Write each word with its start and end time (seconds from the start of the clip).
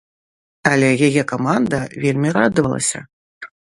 Але 0.71 0.89
яе 1.09 1.23
каманда 1.33 1.85
вельмі 2.03 2.29
радавалася. 2.43 3.09